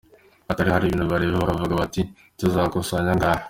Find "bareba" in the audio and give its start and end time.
1.11-1.41